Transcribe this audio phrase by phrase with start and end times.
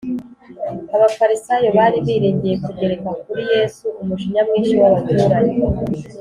[0.95, 5.55] abafarisayo bari biringiye kugereka kuri yesu umujinya mwinshi w’abaturage